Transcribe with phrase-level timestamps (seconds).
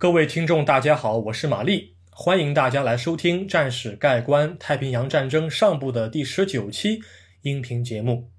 [0.00, 7.00] 各位听众，大家好，我是玛丽，欢迎大家来收听《战史概观：太平洋战争上部》的第十九期
[7.42, 8.30] 音频节目。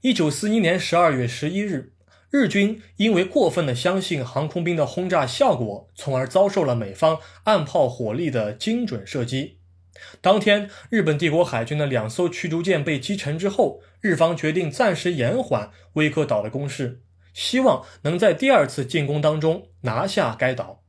[0.00, 1.92] 一九四一年十二月十一日，
[2.30, 9.58] 日军因为过分的相信航空兵的轰炸效果，从而遭受了美方岸炮火力的精准射击。
[10.20, 17.00] 当天，日本帝国海军的两艘驱逐舰被击沉之后，日方决定暂时延缓威克岛的攻势。
[17.34, 20.82] 希望能在第二次进攻当中拿下该岛。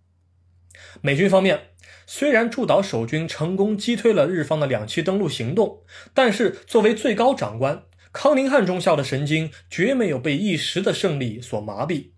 [1.01, 1.71] 美军方面
[2.05, 12.11] 虽然驻岛守军成功击退了日方的两栖登陆行动，但是作为最高长官，康宁汉中校的神经绝没有被一时的胜利所麻痹。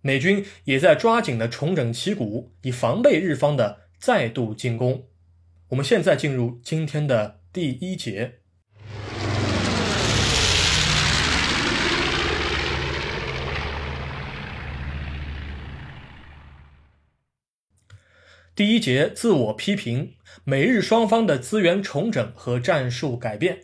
[0.00, 5.08] 美军也在抓紧的重整旗鼓，以防备日方的再度进攻。
[5.68, 8.43] 我们现在进入今天的第一节。
[18.56, 23.62] 第一节自我批评，美日双方的资源重整和战术改变。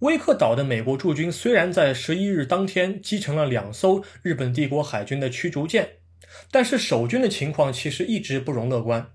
[0.00, 6.00] 威克岛的美国驻军虽然在十一日当天击沉了两艘日本帝国海军的驱逐舰，
[6.50, 9.12] 但是守军的情况其实一直不容乐观。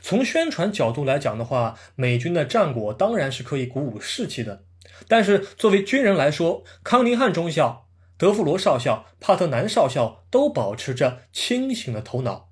[0.00, 4.62] 从宣传角度来讲的话，美军的战果当然是可以鼓舞士气的。
[5.08, 12.51] 但是作为军人来说，康宁汉中校、德弗罗少校、帕特南少校都保持着清醒的头脑。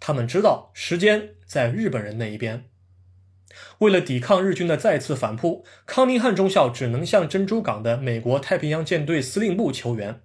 [0.00, 2.64] 他们知道时间在日本人那一边。
[3.78, 10.20] 为了抵抗日军的再次反扑，康宁汉中校只能向珍珠港的美国太平洋舰队司令部求援。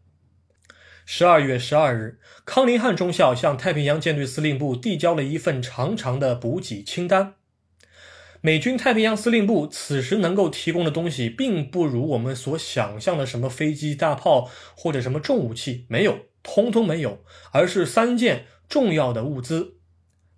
[1.05, 7.35] 十二月十二日，康宁汉中校向太平洋舰队司令部递交了一份长长的补给清单。
[8.41, 18.45] 美军太平洋司令部此时能够提供的东西，并不如我们所想象的什么飞机、大炮或者什么重武器，没有，通通没有，而是三件。
[18.67, 19.77] 重要的物资、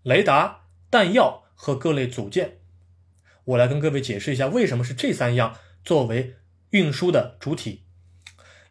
[0.03, 2.59] 雷达、弹药和各类组件，
[3.45, 6.35] 我来跟各位解释一下，为什么是这三样作为
[6.71, 7.83] 运输的主体。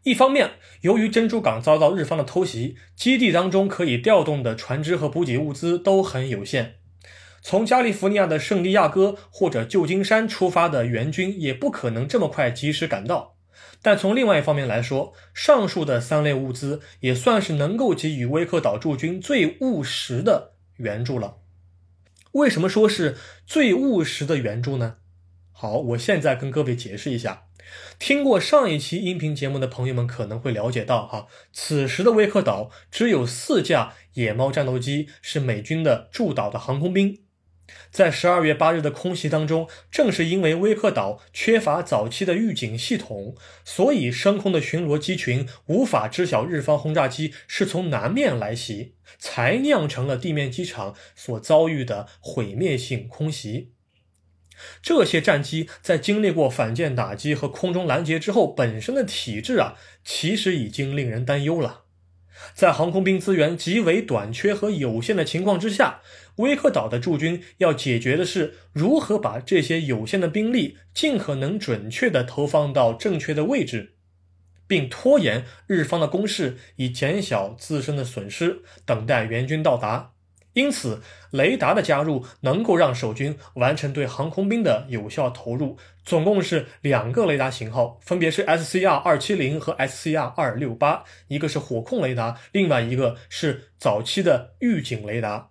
[0.03, 0.53] 一方面，
[0.83, 6.77] 由于珍珠港遭到日方的偷袭，基地当中可以调动的船只和补给物资都很有限。
[7.43, 13.36] 从加利福尼亚的圣地亚哥或者旧金山出发的援军也不可能这么快及时赶到。
[13.87, 21.37] 但从另外一方面来说，上述的三类物资也算是能够给予威克岛驻军最务实的援助了。
[22.33, 24.97] 为什么说是最务实的援助呢？
[25.53, 27.45] 好，我现在跟各位解释一下。
[28.01, 37.21] 听过上一期音频节目的朋友们可能会了解到，哈，此时的威克岛只有四架野猫战斗机是美军的驻岛的航空兵。
[37.91, 43.35] 在十二月八日的空袭当中，正是因为威克岛缺乏早期的预警系统，
[43.65, 53.73] 所以升空的巡逻机群无法知晓日方轰炸机是从南面来袭，才酿成了地面机场所遭遇的毁灭性空袭。
[54.81, 61.83] 这些战机在经历过反舰打击和空中拦截之后，本身的体质啊，其实已经令人担忧了。
[62.55, 66.01] 在航空兵资源极为短缺和有限的情况之下，
[66.37, 73.95] 威克岛的驻军要解决的是如何把这些有限的兵力尽可能准确地投放到正确的位置，
[74.67, 80.13] 并拖延日方的攻势，以减小自身的损失，等待援军到达。
[80.53, 81.03] 因此，
[81.33, 85.77] 雷达的加入能够让守军完成对航空兵的有效投入。
[86.03, 95.51] 总共是两个雷达型号，分别是 SCR 二七零和 SCR 二六八，一个是火控雷达，另外一个是早期的预警雷达。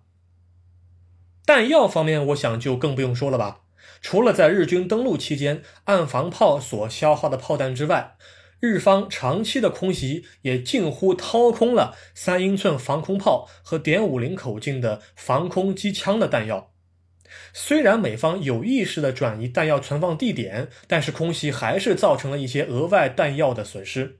[1.46, 3.60] 弹药方面，我想就更不用说了吧。
[4.02, 8.16] 除了在日军登陆期间岸防炮所消耗的炮弹之外，
[8.58, 16.72] 日方长期的空袭也近乎掏空了三英寸防空炮和点五零口径的防空机枪的弹药。
[17.52, 24.18] 虽然美方有意识地转移弹药存放地点，但是空袭还是造成了一些额外弹药的损失。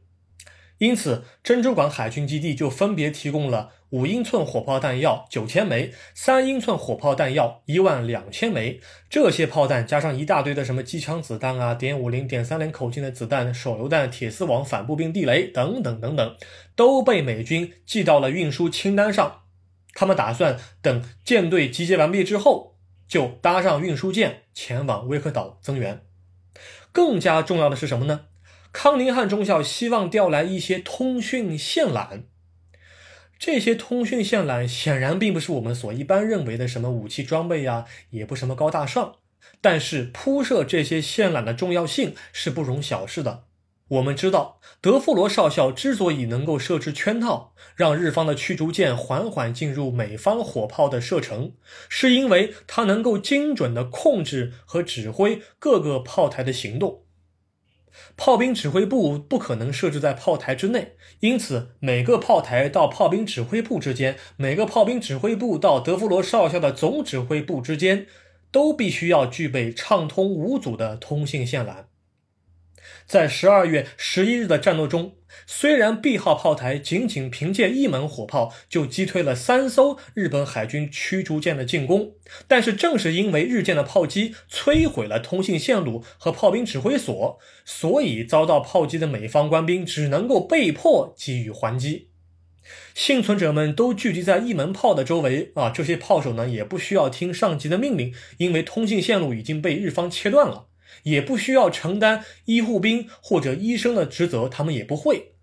[0.79, 8.81] 因此，珍珠港海军基地就分别提供了五英寸火炮弹药九千枚，三英寸火炮弹药一万两千枚。
[9.09, 16.37] 这些炮弹加上一大堆的什么机枪子弹啊、点五零、点三零口径的子弹、手榴弹、铁丝网、反步兵地雷等等等等，
[16.75, 19.43] 都被美军记到了运输清单上。
[19.95, 26.03] 他们打算等舰队集结完毕之后，就搭上运输舰前往威克岛增援。
[26.91, 28.23] 更加重要的是什么呢？
[28.73, 32.25] 康宁汉中校希望调来一些通讯线缆，
[33.39, 39.17] 这些通讯线缆显然并不是我们所一般认为的什么武器装备呀，也不什么高大上。
[39.61, 43.45] 但是铺设这些线缆的重要性是不容小视的。
[43.89, 51.53] 我们知道，德富罗少校之所以能够设置圈套，让日方的驱逐舰缓缓进入美方火炮的射程，
[51.89, 57.06] 是因为他能够精准地控制和指挥各个炮台的行动。
[58.17, 68.07] 炮兵指挥部不可能设置在炮台之内，因此每个炮台到炮兵指挥部之间，每个炮兵指挥部到德弗罗少校的总指挥部之间，
[68.51, 71.85] 都必须要具备畅通无阻的通信线缆。
[73.07, 75.17] 在十二月十一日的战斗中，
[75.47, 82.15] 虽然 B 号炮台仅仅凭借一门火炮就击退了三艘日本海军驱逐舰的进攻，
[82.49, 92.09] 但是正是因为日舰的炮击摧毁了通信线路和炮兵指挥所，所以遭到炮击的美方官兵只能够被迫给予还击。
[92.95, 100.67] 幸存者们都聚集在一门炮的周围啊，这些炮手呢也不需要听上级的命令，因为通信线路已经被日方切断了。
[101.07, 105.35] 也不需要承担医护兵或者医生的职责，他们也不会。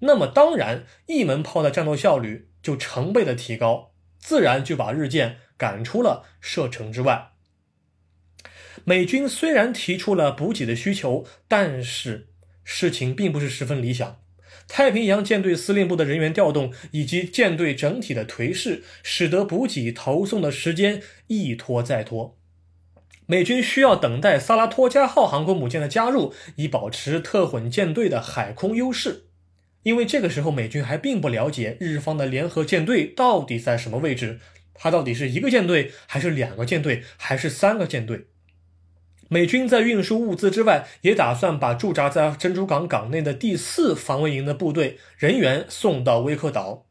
[0.00, 7.32] 那么，当然，一门炮的战斗效率就成倍的提高，自然就把日舰赶出了射程之外。
[8.84, 12.28] 美军虽然提出了补给的需求，但是
[12.62, 14.22] 事情并不是十分理想。
[14.68, 22.39] 太平洋舰队司令部的人员调动以及舰队整体的颓势，使得补给投送的时间一拖再拖。
[23.30, 29.26] 美军需要等待萨拉托加号航空母舰的加入，以保持特混舰队的海空优势。
[29.84, 34.40] 因为这个时候美军还并不了解日方的联合舰队到底在什么位置，
[34.74, 38.26] 它到底是一个舰队，还是两个舰队，还是三个舰队？
[39.28, 46.84] 美军在运输物资之外，也打算把驻扎在珍珠港港内的第四防卫营的部队人员送到威克岛。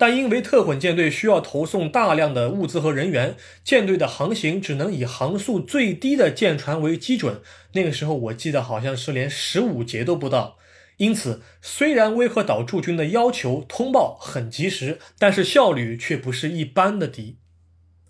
[0.00, 7.42] 但因为特混舰队需要投送大量的物资和人员，舰队的航行只能以航速最低的舰船为基准。
[7.74, 10.56] 那个时候我记得好像是连十五节都不到。
[10.96, 17.36] 因此，虽然威克岛驻军的要求通报很及时，但是效率却不是一般的低。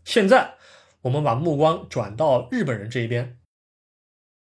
[0.04, 0.54] 现在，
[1.02, 3.38] 我们把目光转到日本人这一边。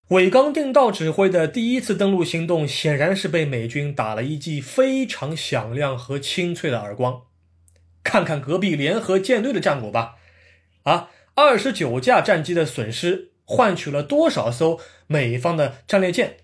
[0.09, 7.23] 尾冈定道指挥的第一次登陆行动，显然是被美军打了一记非常响亮和清脆的耳光。
[8.09, 10.15] 看看隔壁联合舰队的战果吧，
[10.81, 16.37] 啊，二十九架战机的损失换取了多少艘美方的战列舰？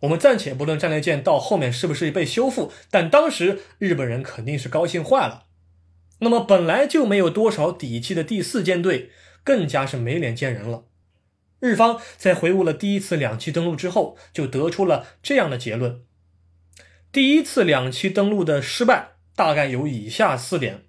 [0.00, 5.44] 我们暂且不论战列舰到后面是不是被修复，但当时日本人肯定是高兴坏了。
[6.18, 9.12] 那么本来就没有多少底气的第四舰队，
[9.44, 10.86] 更加是没脸见人了。
[11.60, 16.02] 日方在回顾了第一次两栖登陆之后，就得出了这样的结论：
[17.12, 19.19] 第一次两栖登陆的失败。
[19.40, 20.84] 大概有以下四点：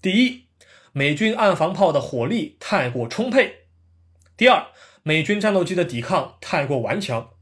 [0.00, 0.46] 第一，
[0.92, 3.66] 美军岸防炮的火力太过充沛；
[4.34, 4.68] 第二，
[5.02, 7.34] 美军战斗机的抵抗太过顽强；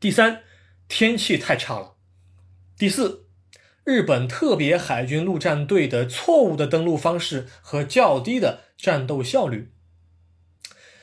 [0.00, 0.42] 第三，
[0.88, 1.94] 天气太差了；
[2.76, 3.26] 第四，
[3.84, 9.70] 日本特别海军陆战队的错误的登陆方式和较低的战斗效率。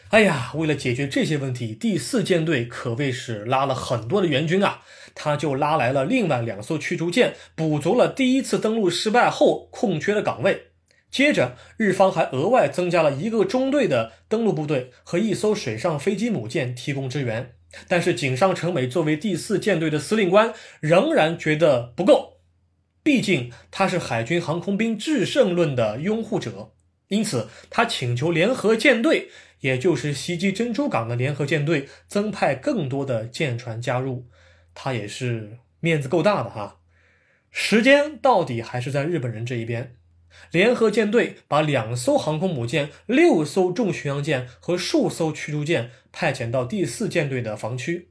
[0.09, 4.81] 哎呀，为了解决这些问题，第四舰队可谓是拉了很多的援军啊！
[5.13, 10.67] 他就拉来了另外两艘驱逐舰，补足了第一次登陆失败后空缺的岗位。
[11.11, 17.55] 接着，日方还额外增加了一个中队的登陆部队和一艘水上飞机母舰提供支援。
[17.89, 22.37] 但是，井上成美作为第四舰队的司令官，仍然觉得不够，
[23.03, 26.71] 毕竟他是海军航空兵制胜论的拥护者，
[27.09, 29.29] 因此他请求联合舰队。
[29.61, 34.25] 也就是袭击珍珠港的联合舰队增派更多的舰船加入，
[34.73, 36.77] 他也是面子够大的哈。
[37.49, 39.95] 时间到底还是在日本人这一边。
[40.51, 48.09] 联合舰队把两艘航空母舰、六艘重巡洋舰和数艘驱逐舰派遣到第四舰队的防区。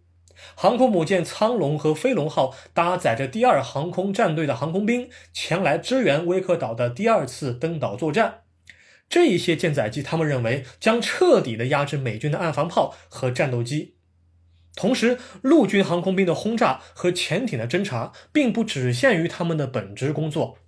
[0.57, 8.41] 航空母舰苍龙和飞龙号搭载着第二航空战队的航空兵前来支援威克岛的第二次登岛作战。
[9.09, 13.95] 这一些舰载机，他们认为将彻底的压制美军的岸防炮和战斗机。
[14.75, 20.59] 同时，陆军航空兵的轰炸和潜艇的侦察，并不只限于他们的本职工作。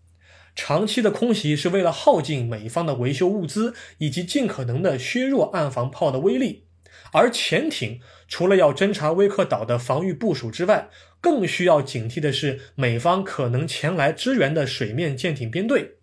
[0.56, 6.64] 长期的空袭是为了耗尽美方的维修物资，以及尽可能的削弱岸防炮的威力。
[7.12, 10.88] 而潜艇除了要侦察威克岛的防御部署之外，
[11.20, 15.97] 更需要警惕的是美方可能前来支援的水面舰艇编队。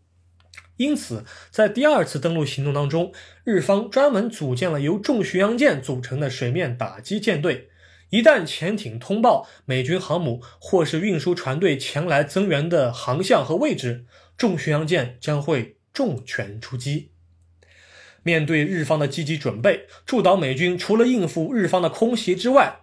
[0.78, 3.14] 因此，在第二次登陆行动当中，
[3.44, 7.70] 日方专门组建了由重巡洋舰组成的水面打击舰队。
[8.10, 14.06] 一旦潜艇通报美军航母或是运输船队前来增援的航向和位置，
[14.38, 17.12] 重巡洋舰将会重拳出击。
[18.22, 22.82] 面对日方的积极准备，驻岛美军除了应付日方的空袭之外，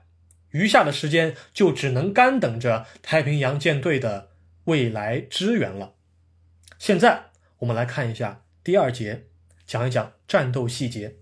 [0.50, 4.30] 余下的时间就只能干等着太平洋舰队的
[4.64, 5.94] 未来支援了。
[6.78, 7.30] 现在
[7.62, 9.26] 我们来看一下第二节，
[9.64, 11.18] 讲一讲战斗细节。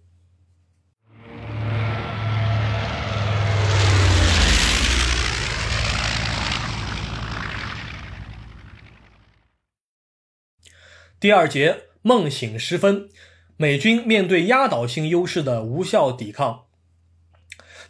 [11.21, 13.11] 第二节梦醒时分，
[13.59, 16.65] 美军面对压倒性优势的无效抵抗。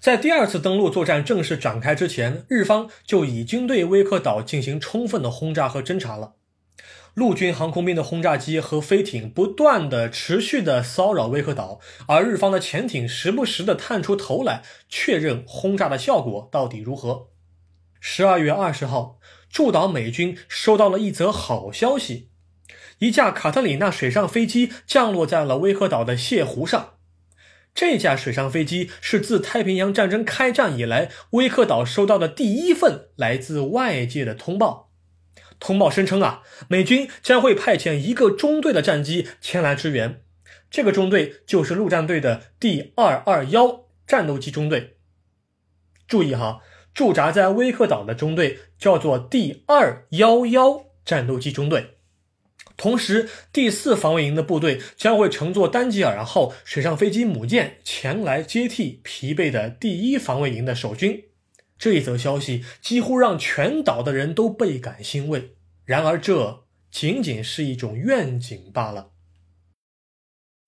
[0.00, 6.35] 在第二次登陆作战正式展开之前，日方就已经对威克岛进行充分的轰炸和侦察了。
[7.14, 17.29] 陆军航空兵的轰炸机和飞艇不断的、持续的骚扰威克岛，而日方的潜艇时不时的探出头来，确认轰炸的效果到底如何。
[18.00, 19.19] 十二月二十号，
[19.50, 22.31] 驻岛美军收到了一则好消息。
[23.00, 26.95] 一架卡特里娜水上飞机降落在了威克岛的泻湖上。
[27.75, 34.90] 这架水上飞机是自太平洋战争开战以来，威克岛收到的第一份来自外界的通报。
[35.61, 40.23] 通报声称啊，美军将会派遣一个中队的战机前来支援。
[40.71, 44.97] 这个中队就是陆战队的第二二幺战斗机中队。
[46.09, 46.61] 注意哈，
[46.95, 51.99] 驻扎在威克岛的中队叫做第二幺幺战斗机中队。
[52.76, 61.25] 同时，第四防卫营的部队将会乘坐丹吉尔号水上飞机母舰前来接替疲惫的第一防卫营的守军。
[61.81, 65.57] 这一则消息几乎让全岛的人都倍感欣慰。
[65.85, 69.13] 然而，这仅仅是一种愿景罢了。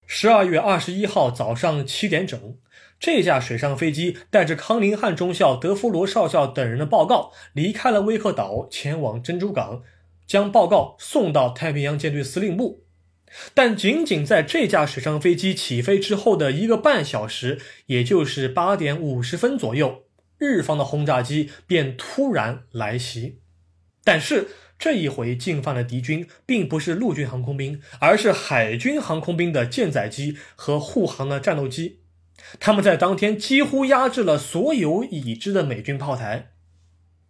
[0.07, 2.57] 十二月二十一号早上七点整，
[2.99, 9.83] 这架水上飞机带着康宁汉中校、德弗罗少校等人的报告，离开了威克岛，前往珍珠港。
[10.26, 12.85] 将报告送到太平洋舰队司令部，
[13.52, 20.01] 但仅仅在这架水上飞机起飞之后的一个半小时，也就是八点五十分左右，
[20.42, 23.42] 日方的轰炸机便突然来袭。
[24.02, 32.00] 但是这一回进犯的敌军并不是陆军航空兵，而是海军航空兵的舰载机和护航的战斗机。
[32.58, 36.50] 他们在当天几乎压制了所有已知的美军炮台。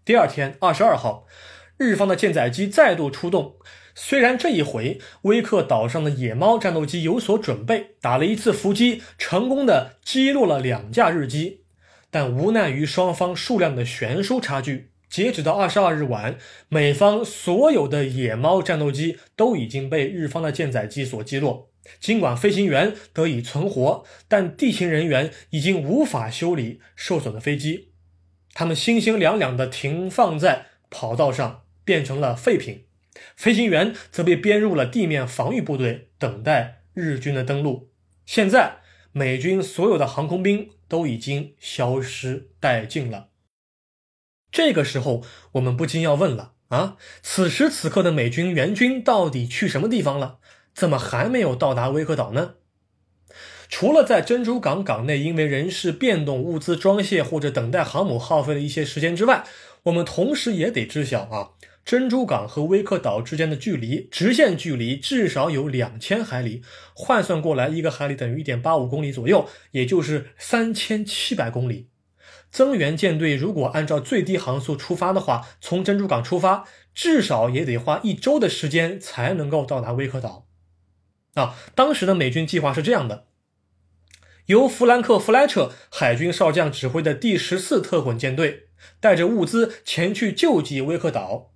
[0.06, 1.26] 第二天，二十二号。
[1.76, 3.56] 日方的舰载机再度出动，
[3.94, 11.61] 虽然这一回威克岛上的野猫战斗机有所准备，打了一次伏击，成功的击落了两架日机，
[12.12, 16.38] 但无奈于双方数量的悬殊差距，截止到二十二日晚，
[16.68, 21.70] 美方所有的野猫战斗机都已经被日方的舰载机所击落。
[21.98, 27.88] 尽管飞行员得以存活，但地勤人员已经无法修理受损的飞机，
[28.54, 31.62] 他们星星两两的停放在跑道上。
[31.84, 32.84] 变成了废品，
[33.34, 37.90] 飞行员则被编入了地面防御部队，等待日军的登陆。
[38.24, 38.76] 现在，
[39.12, 43.28] 美军所有的航空兵都已经消失殆尽了。
[44.50, 50.38] 这个时候，我们不禁要问了：啊，此时此刻的美军援军到底去什么地方了？
[50.74, 52.54] 怎么还没有到达威克岛呢？
[53.68, 59.44] 除了在珍珠港港内因为人事变动、物资装卸或者等待航母耗费了一些时间之外，
[59.84, 61.52] 我们同时也得知晓啊。
[61.84, 66.62] 珍珠港和威克岛之间的距离，直线距离至少有两千海里，
[66.94, 71.88] 换算过来，一个海里等于一点八五公里左右，也就是三千七百公里。
[72.50, 80.46] 增援舰队如果按照最低航速出发的话，从珍珠港出发，至少也得花一周的时间才能够到达威克岛。
[81.34, 83.26] 啊，当时的美军计划是这样的：
[84.46, 88.68] 由弗兰克·弗莱彻海军少将指挥的第十四特混舰队，
[89.00, 91.51] 带着物资前去救济威克岛。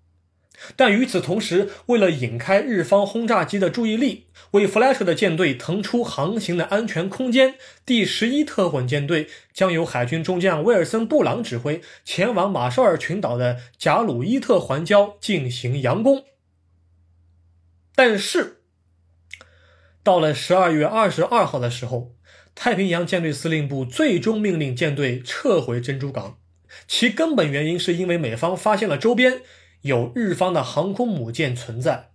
[0.75, 16.25] 但与此同时，为了引开日方轰炸机的注意力，为弗莱彻的舰队腾出航行的安全空间，第十一特混舰队将由海军中将威尔森·布朗指挥，前往马绍尔群岛的贾鲁伊特环礁进行佯攻。
[17.94, 18.62] 但是，
[20.02, 22.14] 到了十二月二十二号的时候，
[22.54, 26.38] 太平洋舰队司令部最终命令舰队撤回珍珠港，
[26.88, 29.42] 其根本原因是因为美方发现了周边。
[29.83, 32.11] 有日方的航空母舰存在，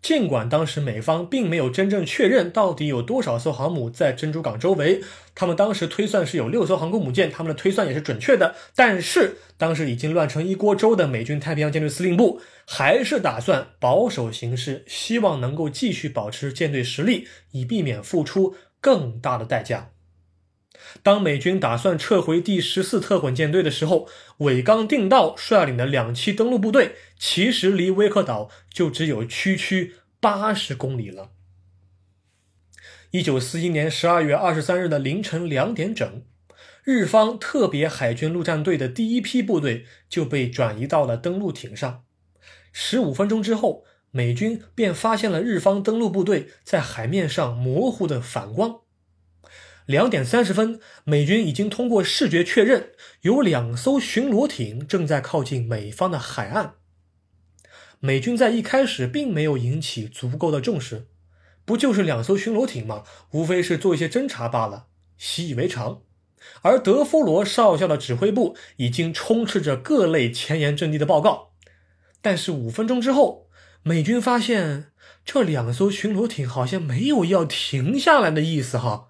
[0.00, 5.02] 尽管当时美方并没有真正确认到底有多少艘航母在珍珠港周围，
[5.34, 8.54] 他们当时推算是有六艘航空母舰，他们的推算也是准确的。
[8.76, 19.90] 但是当时已经乱成一锅粥的美军太平洋舰队司令部，还是打算保守行事，希望能够继续保持舰队实力，以避免付出更大的代价。
[21.02, 24.08] 当美军打算撤回第十四特混舰队的时候，
[24.38, 31.30] 尾冈定道率领的两栖登陆部队其实离威克岛就只有区区八十公里了。
[33.10, 36.22] 一九四一年十二月二十三日的凌晨两点整，
[36.84, 42.04] 日方特别海军陆战队的第一批部队就被转移到了登陆艇上。
[42.72, 48.80] 十五分钟之后，美军便发现了日方登陆部队在海面上模糊的反光。
[49.88, 52.90] 两点三十分，美军已经通过视觉确认，
[53.22, 56.74] 有两艘巡逻艇正在靠近美方的海岸。
[57.98, 61.06] 美军在一开始并没有引起足够的重视，
[61.64, 63.02] 不就是两艘巡逻艇吗？
[63.30, 66.02] 无非是做一些侦察罢了，习以为常。
[66.60, 71.52] 而德夫罗少校的指挥部已经充斥着各类前沿阵地的报告。
[72.20, 73.48] 但是五分钟之后，
[73.82, 74.92] 美军发现
[75.24, 79.06] 这两艘巡逻艇好像没有要停下来的意思哈。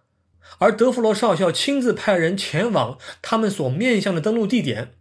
[0.58, 4.94] 而德弗罗少校亲自派人前往他们所面向的登陆地点，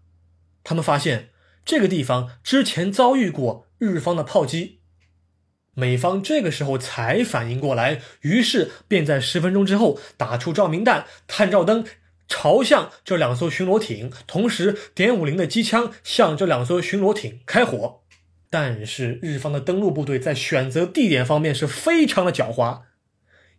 [0.63, 1.29] 他们发现
[1.65, 4.79] 这个地方之前遭遇过日方的炮击，
[5.73, 11.85] 美方这个时候才反应过来，于是便在十分钟之后打出照明弹、探照灯，
[12.27, 18.01] 朝向这两艘巡逻艇，同时点五零的机枪向这两艘巡逻艇开火。
[18.49, 22.83] 但是日方的登陆部队在选择地点方面是非常的狡猾。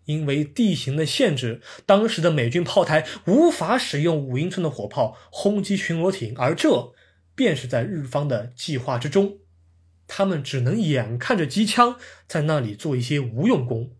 [0.09, 6.95] 因为地形的限制，当时的美军炮台无法使用五英寸的火炮轰击巡逻艇，而这
[7.35, 9.37] 便是在日方的计划之中。
[10.07, 11.97] 他们只能眼看着机枪
[12.27, 13.91] 在那里做一些无用功。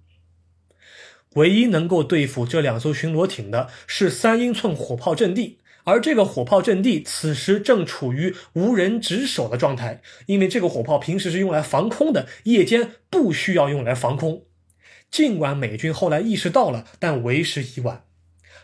[1.35, 14.48] 唯一能够对付这两艘巡逻艇的是三英寸火炮阵地，而这个火炮阵地此时正处于无人值守的状态，因为这个火炮平时是用来防空的，夜间不需要用来防空。
[15.11, 18.05] 尽管美军后来意识到了，但为时已晚。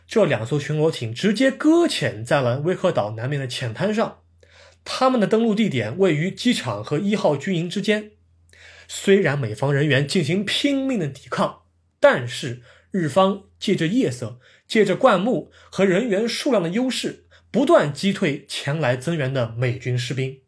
[0.06, 4.20] 这两艘巡逻艇直接搁浅在了威克岛南面的浅滩上，
[4.84, 8.10] 他们的登陆地点位于机场和一号军营之间。
[8.86, 11.62] 虽然美方人员进行拼命的抵抗，
[11.98, 20.40] 但是日方借着夜色、借着灌木和人员数量的优势，不断击退前来增援的美军士兵。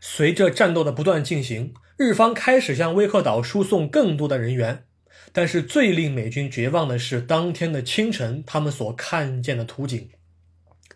[0.00, 1.74] 随着战斗的不断进行。
[1.96, 4.84] 日方开始向威克岛输送更多的人员，
[5.32, 10.10] 但是最令美军绝望的是当天的清晨，他们所看见的图景。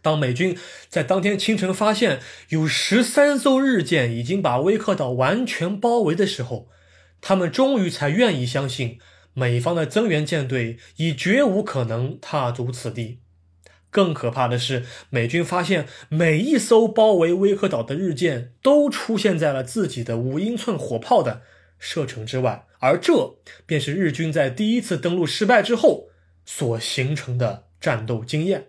[0.03, 0.57] 当美军
[0.89, 6.69] 在当天清晨发现有十三艘日舰已经把威克岛完全包围的时候，
[7.23, 8.99] 他们终于才愿意相信
[9.33, 13.21] 美方的增援舰队已绝无可能踏足此地。
[13.91, 21.43] 更可怕的是，美军发现每一艘包围威克岛的日舰都出现在了自己的五英寸火炮的
[21.79, 26.09] 射程之外，而这便是日军在第一次登陆失败之后
[26.45, 28.69] 所形成的战斗经验。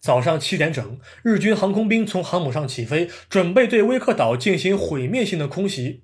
[0.00, 6.02] 早上七点整，日军航空兵从航母上起飞，准备对威克岛进行毁灭性的空袭。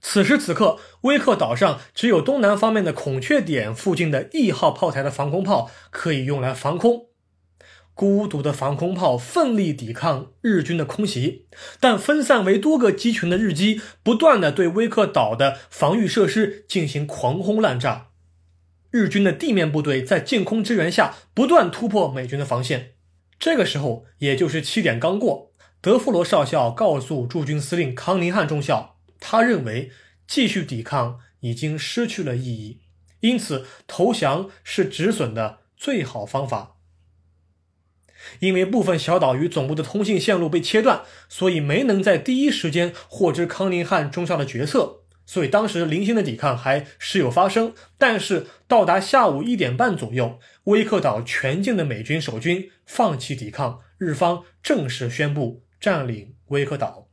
[0.00, 7.06] 此时此刻，威克岛上只有东南方面的孔雀点附近的 E 号炮台的防空炮可以用来防空。
[7.94, 11.46] 孤独的防空炮奋力抵抗日军的空袭，
[11.78, 18.08] 但分散为多个机群的日机不断的对威克岛的防御设施进行狂轰滥炸。
[18.90, 22.94] 日军的地面部队在近空支援下不断突破美军的防线。
[23.38, 28.96] 这个时候，也就是七点刚过，德弗罗少校告诉驻军司令康宁汉中校。
[29.24, 29.92] 他认为
[30.26, 32.80] 继续抵抗已经失去了意义，
[33.20, 36.76] 因此投降是止损的最好方法。
[38.40, 44.98] 因为部分小岛与总部的通信线路被切断，所以没能在第一时间获知康宁汉中校的决策。
[45.24, 47.74] 所以当时零星的抵抗还时有发生。
[47.96, 57.11] 但是到达下午一点半左右，威克岛全境的美军守军放弃抵抗，日方正式宣布占领威克岛。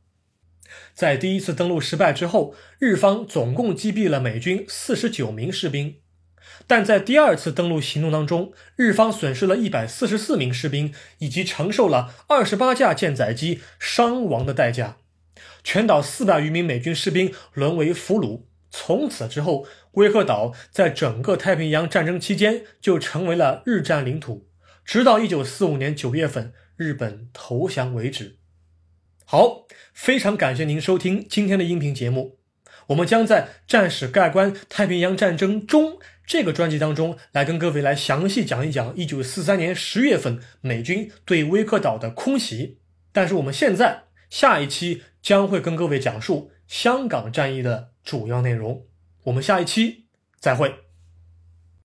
[0.94, 5.96] 在第一次登陆失败之后，日方总共击毙了美军四十九名士兵，
[6.66, 14.96] 但在第二次登陆行动当中，日方损失了一百四十四名士兵，以及承受了二十八架舰载机伤亡的代价。
[15.62, 18.42] 全岛四百余名美军士兵沦为俘虏。
[18.70, 24.46] 从此之后，威克岛在整个太平洋战争期间就成为了日占领土，
[24.84, 28.39] 直到一九四五年九月份日本投降为止。
[29.32, 29.64] 好，
[29.94, 32.40] 非常感谢您收听今天的音频节目。
[32.88, 35.92] 我们将在《战史概观：太平洋战争中》
[36.26, 42.80] 这个专辑当中来跟各位来详细讲一讲1943年10月份美军对威克岛的空袭。
[43.12, 48.84] 但是我们现在下一期将会跟各位讲述香港战役的主要内容。
[49.22, 50.06] 我们下一期
[50.40, 50.74] 再会。